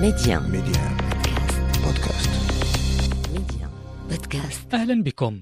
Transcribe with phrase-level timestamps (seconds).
[0.00, 0.96] ميديان ميديان
[1.84, 2.30] بودكاست.
[3.32, 3.70] ميديان
[4.10, 4.74] بودكاست.
[4.74, 5.40] أهلا بكم.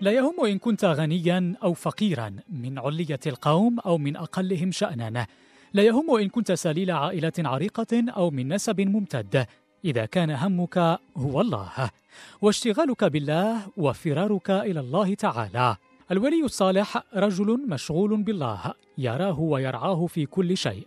[0.00, 5.26] لا يهم إن كنت غنيا أو فقيرا من علية القوم أو من أقلهم شأنا.
[5.72, 9.46] لا يهم إن كنت سليل عائلة عريقة أو من نسب ممتد.
[9.84, 11.90] إذا كان همك هو الله
[12.42, 15.76] واشتغالك بالله وفرارك إلى الله تعالى.
[16.10, 20.86] الولي الصالح رجل مشغول بالله يراه ويرعاه في كل شيء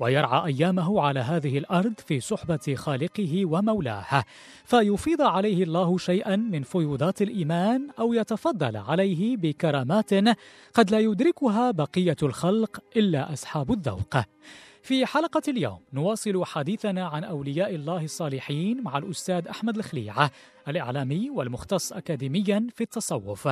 [0.00, 4.24] ويرعى أيامه على هذه الأرض في صحبة خالقه ومولاه.
[4.64, 10.14] فيفيض عليه الله شيئا من فيوضات الإيمان أو يتفضل عليه بكرامات
[10.74, 14.16] قد لا يدركها بقية الخلق إلا أصحاب الذوق.
[14.82, 20.30] في حلقة اليوم نواصل حديثنا عن أولياء الله الصالحين مع الأستاذ أحمد الخليعة
[20.68, 23.48] الإعلامي والمختص أكاديميا في التصوف.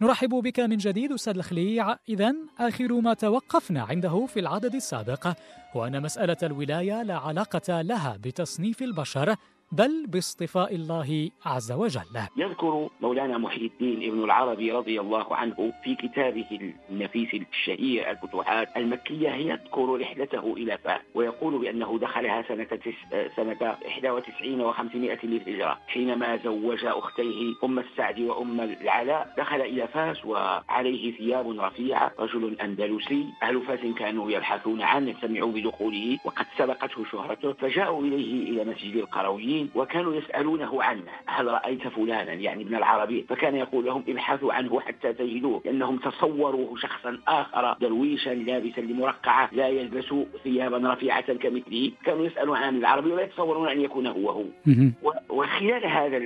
[0.00, 1.96] نرحب بك من جديد أستاذ الخليع.
[2.08, 5.36] إذا آخر ما توقفنا عنده في العدد السابق
[5.72, 9.36] هو أن مسألة الولاية لا علاقة لها بتصنيف البشر.
[9.72, 12.00] بل باصطفاء الله عز وجل.
[12.36, 19.30] يذكر مولانا محي الدين ابن العربي رضي الله عنه في كتابه النفيس الشهير الفتوحات المكية
[19.30, 22.94] يذكر رحلته إلى فاس ويقول بأنه دخلها سنة تس...
[23.36, 25.78] سنة 91 و500 للهجرة.
[25.86, 32.12] حينما زوج أختيه أم السعد وأم العلاء دخل إلى فاس وعليه ثياب رفيعة.
[32.18, 38.64] رجل أندلسي أهل فاس كانوا يبحثون عنه سمعوا بدخوله وقد سبقته شهرته فجاءوا إليه إلى
[38.64, 43.26] مسجد القرويين وكانوا يسألونه عنه هل رأيت فلانا؟ يعني ابن العربي.
[43.28, 49.68] فكان يقول لهم ابحثوا عنه حتى تجدوه لأنهم تصوروه شخصا آخر درويشا لابسا لمرقعة لا
[49.68, 50.14] يلبس
[50.44, 51.90] ثيابا رفيعة كمثله.
[52.04, 54.44] كانوا يسألون عن العربي ولا يتصورون أن يكون هو هو.
[55.28, 56.16] وخلال هذا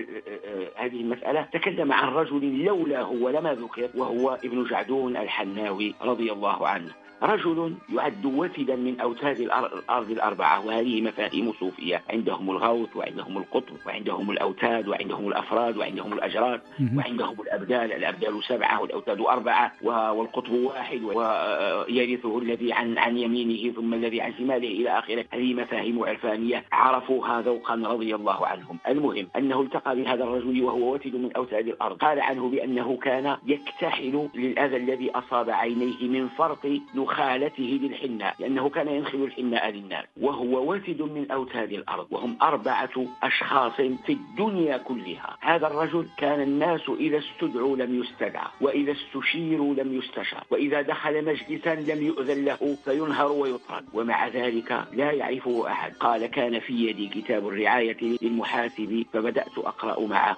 [0.77, 6.69] هذه المسألة تكلم عن رجل لولا هو لما ذكر وهو ابن جعدون الحناوي رضي الله
[6.69, 6.91] عنه.
[7.23, 14.31] رجل يعد وفدا من أوتاد الأرض الأربعة وهذه مفاهيم صوفية عندهم الغوث وعندهم القطب وعندهم
[14.31, 16.61] الأوتاد وعندهم الأفراد وعندهم الأجراد
[16.97, 19.73] وعندهم الأبدال الأبدال سبعة والأوتاد أربعة
[20.13, 25.25] والقطب واحد ويرثه الذي عن عن يمينه ثم الذي عن شماله إلى آخره.
[25.31, 28.79] هذه مفاهيم عرفانية عرفوها ذوقا رضي الله عنهم.
[28.89, 31.97] المهم أنه التقى بهذا الرجل وهو وفد من أوتاد الأرض.
[31.97, 38.89] قال عنه بأنه كان يكتحل للأذى الذي أصاب عينيه من فرط مخالته للحناء لأنه كان
[38.89, 45.37] ينخل الحناء للناس وهو وفد من أوتاد الأرض وهم أربعة أشخاص في الدنيا كلها.
[45.41, 51.75] هذا الرجل كان الناس إذا استدعوا لم يستدعى وإذا استشيروا لم يستشار وإذا دخل مجلسا
[51.75, 53.85] لم يؤذن له فينهر ويطرد.
[53.95, 55.93] ومع ذلك لا يعرفه أحد.
[55.93, 60.37] قال كان في يدي كتاب الرعاية للمحاسب فبدأت أقرأ معه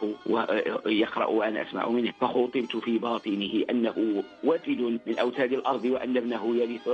[0.87, 2.13] ويقرأ وأنا أسمع منه.
[2.21, 6.89] فخوطبت في باطنه أنه وفد من أوتاد الأرض وأن ابنه يرث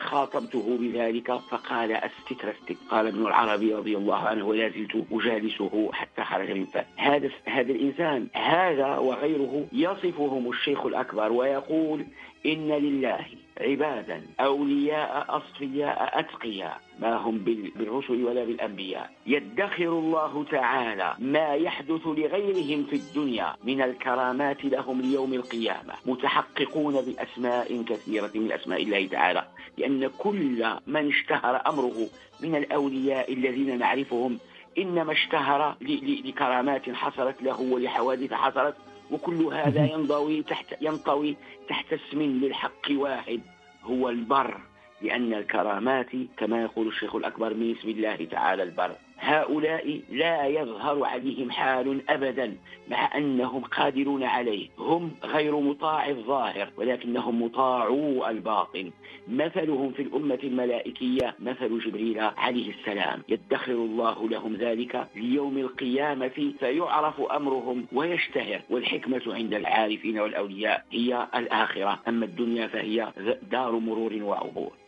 [0.00, 6.24] فخاطبته بذلك فقال استك استك قال ابن العربي رضي الله عنه ولا زلت أجالسه حتى
[6.24, 12.06] خرج من فم هذا هذا الإنسان هذا وغيره يصفهم الشيخ الأكبر ويقول
[12.46, 13.26] إن لله
[13.60, 16.80] عبادا أولياء أصفياء أتقياء.
[17.00, 17.38] ما هم
[17.76, 19.10] بالرسل ولا بالأنبياء.
[19.26, 25.94] يدخر الله تعالى ما يحدث لغيرهم في الدنيا من الكرامات لهم ليوم القيامة.
[26.06, 29.44] متحققون بأسماء كثيرة من أسماء الله تعالى.
[29.78, 32.08] لأن كل من اشتهر أمره
[32.40, 34.38] من الأولياء الذين نعرفهم
[34.78, 35.76] إنما اشتهر
[36.24, 38.74] لكرامات حصلت له ولحوادث حصلت
[39.12, 41.36] وكل هذا ينضوي تحت ينطوي
[41.68, 43.40] تحت اسم للحق واحد
[43.82, 44.60] هو البر
[45.02, 48.96] لأن الكرامات كما يقول الشيخ الأكبر من اسم الله تعالى البر.
[49.20, 52.56] هؤلاء لا يظهر عليهم حال أبدا
[52.88, 54.68] مع أنهم قادرون عليه.
[54.78, 58.90] هم غير مطاع الظاهر ولكنهم مطاعو الباطن.
[59.28, 63.22] مثلهم في الأمة الملائكية مثل جبريل عليه السلام.
[63.28, 68.60] يدخر الله لهم ذلك ليوم القيامة فيعرف أمرهم ويشتهر.
[68.70, 72.00] والحكمة عند العارفين والأولياء هي الآخرة.
[72.08, 73.12] أما الدنيا فهي
[73.50, 74.79] دار مرور وعبور.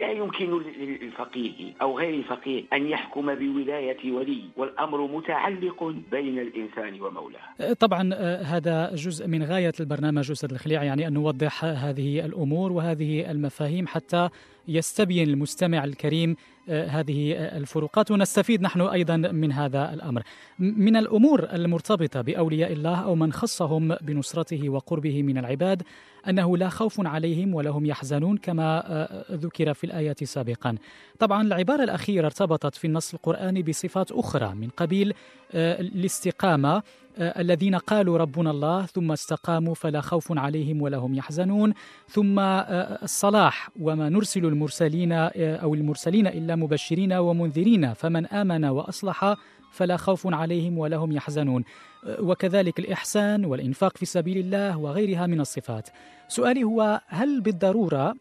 [0.00, 7.72] لا يمكن للفقيه أو غير الفقيه أن يحكم بولاية ولي والأمر متعلق بين الإنسان ومولاه.
[7.80, 13.86] طبعا هذا جزء من غاية البرنامج أستاذ الخليع يعني أن نوضح هذه الأمور وهذه المفاهيم
[13.86, 14.28] حتى
[14.70, 16.36] يستبين المستمع الكريم
[16.68, 20.22] هذه الفروقات ونستفيد نحن أيضا من هذا الأمر.
[20.58, 25.82] من الأمور المرتبطة بأولياء الله أو من خصهم بنصرته وقربه من العباد
[26.28, 30.76] أنه لا خوف عليهم ولا هم يحزنون كما ذكر في الآيات سابقا.
[31.18, 35.14] طبعا العبارة الأخيرة ارتبطت في النص القرآني بصفات أخرى من قبيل
[35.54, 36.82] الاستقامة
[37.18, 41.74] آه، الذين قالوا ربنا الله ثم استقاموا فلا خوف عليهم ولا هم يحزنون
[42.08, 49.34] ثم آه، الصلاح وما نرسل المرسلين آه، أو المرسلين إلا مبشرين ومنذرين فمن آمن وأصلح
[49.72, 51.64] فلا خوف عليهم ولا هم يحزنون
[52.06, 55.88] وكذلك الإحسان والإنفاق في سبيل الله وغيرها من الصفات.
[56.28, 58.14] سؤالي هو هل بالضرورة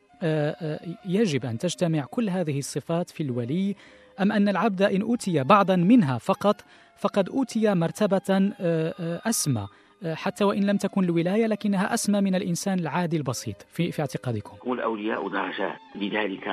[1.06, 3.76] يجب أن تجتمع كل هذه الصفات في الولي
[4.22, 6.66] أم أن العبد إن أوتي بعضا منها فقط
[7.00, 8.54] فقد أوتي مرتبة آه،
[9.00, 9.70] آه، أسمى آه،
[10.06, 14.70] حتى وإن لم تكن الولاية لكنها أسمى من الإنسان العادي البسيط في, في اعتقادكم.
[14.70, 15.76] والأولياء درجات.
[15.96, 16.46] لذلك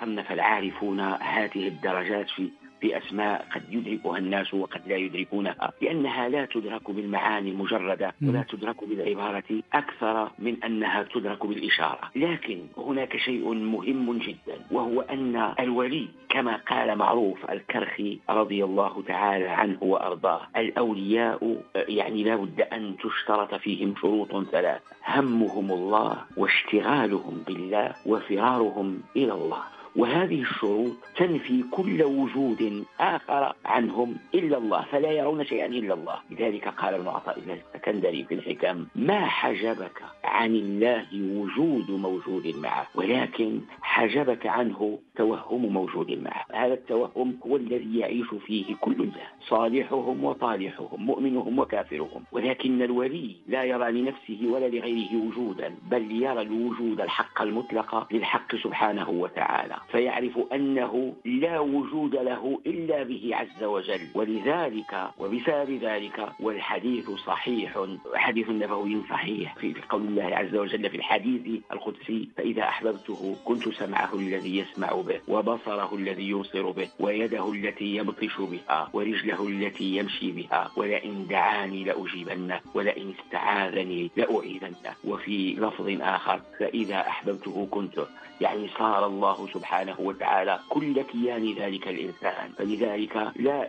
[0.00, 2.50] صنف العارفون هذه الدرجات في
[2.80, 8.84] في أسماء قد يدركها الناس وقد لا يدركونها لأنها لا تدرك بالمعاني المجردة ولا تدرك
[8.84, 12.10] بالعبارة أكثر من أنها تدرك بالإشارة.
[12.16, 19.48] لكن هناك شيء مهم جدا وهو أن الولي كما قال معروف الكرخي رضي الله تعالى
[19.48, 27.94] عنه وأرضاه الأولياء يعني لا بد أن تشترط فيهم شروط ثلاثة همهم الله واشتغالهم بالله
[28.06, 29.62] وفرارهم إلى الله.
[29.96, 36.16] وهذه الشروط تنفي كل وجود آخر عنهم إلا الله فلا يرون شيئا إلا الله.
[36.30, 43.60] لذلك قال ابن عطاء السكندري في الحكم ما حجبك عن الله وجود موجود معه ولكن
[43.82, 46.44] حجبك عنه توهم موجود معه.
[46.52, 52.24] هذا التوهم هو الذي يعيش فيه كل الناس صالحهم وطالحهم مؤمنهم وكافرهم.
[52.32, 59.10] ولكن الولي لا يرى لنفسه ولا لغيره وجودا بل يرى الوجود الحق المطلق للحق سبحانه
[59.10, 59.76] وتعالى.
[59.88, 64.00] فيعرف أنه لا وجود له إلا به عز وجل.
[64.14, 67.84] ولذلك وبسبب ذلك والحديث صحيح
[68.14, 74.14] حديث نبوي صحيح في قول الله عز وجل في الحديث القدسي فإذا أحببته كنت سمعه
[74.14, 80.70] الذي يسمع به وبصره الذي يبصر به ويده التي يبطش بها ورجله التي يمشي بها
[80.76, 84.94] ولئن دعاني لأجيبنه ولئن استعاذني لأعيذنه.
[85.04, 88.06] وفي لفظ آخر فإذا أحببته كنت
[88.40, 92.52] يعني صار الله سبحانه وتعالى كل كيان ذلك الإنسان.
[92.58, 93.66] فلذلك لا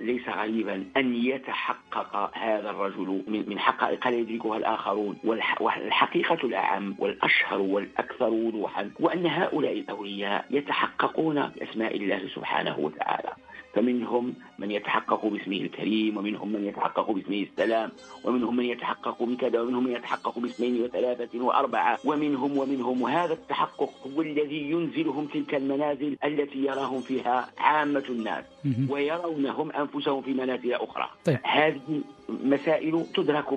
[0.00, 5.18] ليس غريبا أن يتحقق هذا الرجل من حقائق لا يدركها الآخرون
[5.60, 13.32] والحقيقة الأعم والأشهر والأكثر وضوحا وأن هؤلاء الأولياء يتحققون بأسماء الله سبحانه وتعالى.
[13.74, 17.90] فمنهم من يتحقق باسمه الكريم ومنهم من يتحقق باسمه السلام
[18.24, 23.02] ومنهم من يتحقق بكذا ومنهم من يتحقق باسمين وثلاثة وأربعة ومنهم ومنهم.
[23.02, 28.44] وهذا التحقق هو الذي ينزلهم تلك المنازل التي يراهم فيها عامة الناس
[28.88, 31.38] ويرونهم أنفسهم في منازل أخرى طيب.
[31.42, 33.54] هذه مسائل تدرك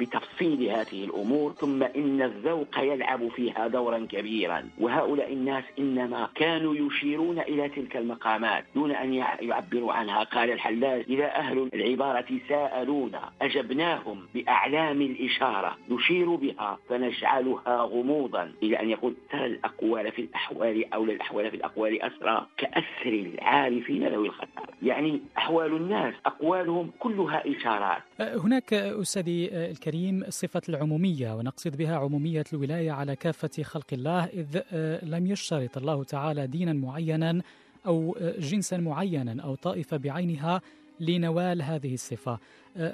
[0.00, 4.68] بتفصيل هذه الأمور ثم إن الذوق يلعب فيها دورا كبيرا.
[4.80, 10.24] وهؤلاء الناس إنما كانوا يشيرون إلى تلك المقامات دون أن يعبروا عنها.
[10.24, 18.52] قال الحلاج إذا أهل العبارة ساءلونا أجبناهم بأعلام الإشارة نشير بها فنجعلها غموضا.
[18.62, 24.28] إلى أن يقول ترى الأقوال في الأحوال أو الأحوال في الأقوال أسرى كأسر العارفين ذوي
[24.28, 28.02] الخطر يعني أحوال الناس أقوالهم كلها إشارات.
[28.20, 34.24] أه، هناك أستاذي أه، الكريم صفة العمومية ونقصد بها عمومية الولاية على كافة خلق الله
[34.24, 37.42] إذ أه، لم يشترط الله تعالى دينا معينا
[37.86, 40.60] أو جنسا معينا أو طائفة بعينها
[41.00, 42.38] لنوال هذه الصفة.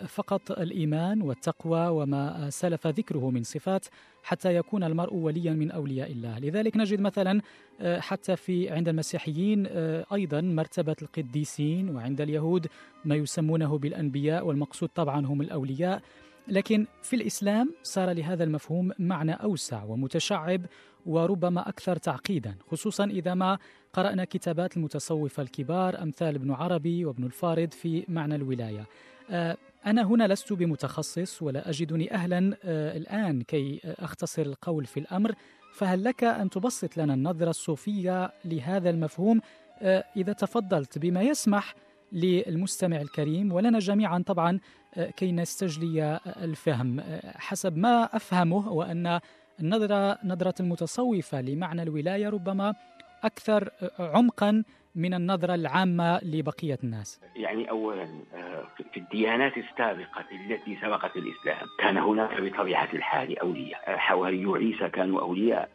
[0.09, 3.87] فقط الإيمان والتقوى وما سلف ذكره من صفات
[4.23, 6.39] حتى يكون المرء وليا من أولياء الله.
[6.39, 7.41] لذلك نجد مثلا
[7.81, 12.67] آه، حتى في عند المسيحيين آه، أيضا مرتبة القديسين وعند اليهود
[13.05, 16.03] ما يسمونه بالأنبياء والمقصود طبعا هم الأولياء.
[16.48, 20.67] لكن في الإسلام صار لهذا المفهوم معنى أوسع ومتشعب
[21.06, 23.58] وربما أكثر تعقيدا خصوصا إذا ما
[23.93, 28.86] قرأنا كتابات المتصوفة الكبار أمثال ابن عربي وابن الفارض في معنى الولاية.
[29.31, 35.34] آه، أنا هنا لست بمتخصص ولا أجدني أهلا آه، الآن كي أختصر القول في الأمر.
[35.74, 39.41] فهل لك أن تبسط لنا النظرة الصوفية لهذا المفهوم؟
[39.82, 41.74] آه، إذا تفضلت بما يسمح
[42.15, 44.59] للمستمع الكريم ولنا جميعا طبعا
[45.17, 47.01] كي نستجلي الفهم.
[47.25, 49.21] حسب ما أفهمه وأن
[49.61, 52.75] النظرة نظرة المتصوفة لمعنى الولاية ربما
[53.23, 54.63] أكثر عمقا
[54.96, 61.96] من النظرة العامة لبقية الناس؟ يعني أولا آه، في الديانات السابقة التي سبقت الإسلام كان
[61.96, 63.93] هناك بطبيعة الحال أولياء.
[63.94, 65.69] آه، حواريو عيسى كانوا أولياء.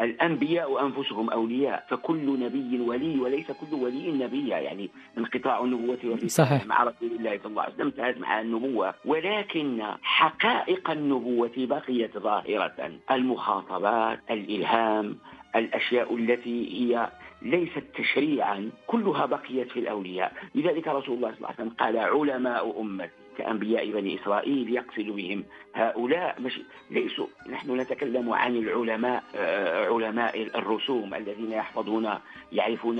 [0.00, 1.86] الأنبياء أنفسهم أولياء.
[1.88, 7.46] فكل نبي ولي وليس كل ولي نبيا يعني انقطاع النبوة والرسالة مع رسول الله صلى
[7.46, 8.94] الله عليه وسلم انتهت مع النبوة.
[9.04, 12.90] ولكن حقائق النبوة بقيت ظاهرة.
[13.10, 15.16] المخاطبات الإلهام
[15.56, 17.10] الأشياء التي هي
[17.42, 20.32] ليست تشريعا كلها بقيت في الأولياء.
[20.54, 25.44] لذلك رسول الله صلى الله عليه وسلم قال علماء أمتي كأنبياء بني إسرائيل يقصد بهم
[25.74, 26.40] هؤلاء.
[26.40, 32.10] مش ليسوا نحن نتكلم عن العلماء آه، علماء الرسوم الذين يحفظون
[32.52, 32.98] يعرفون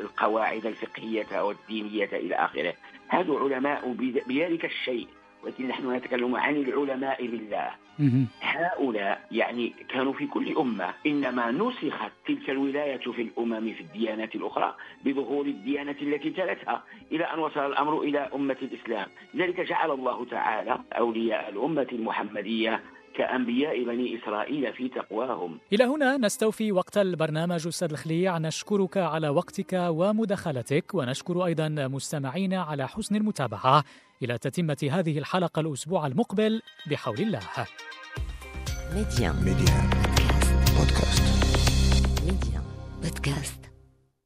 [0.00, 2.74] القواعد الفقهية والدينية إلى آخره.
[3.08, 3.92] هذو علماء
[4.26, 5.06] بذلك الشيء.
[5.44, 7.70] ولكن نحن نتكلم عن العلماء بالله.
[8.40, 10.94] هؤلاء يعني كانوا في كل أمة.
[11.06, 17.38] إنما نسخت تلك الولاية في الأمم في الديانات الأخرى بظهور الديانة التي تلتها إلى أن
[17.38, 19.06] وصل الأمر إلى أمة الإسلام.
[19.34, 22.80] لذلك جعل الله تعالى أولياء الأمة المحمدية
[23.14, 25.58] كأنبياء بني إسرائيل في تقواهم.
[25.72, 32.88] إلى هنا نستوفي وقت البرنامج أستاذ الخليع نشكرك على وقتك ومداخلتك ونشكر أيضا مستمعينا على
[32.88, 33.84] حسن المتابعة.
[34.22, 37.40] إلى تتمة هذه الحلقة الأسبوع المقبل بحول الله.
[38.92, 39.90] ميديان ميديان
[40.78, 41.22] بودكاست.
[42.24, 42.64] ميديان
[43.02, 43.67] بودكاست.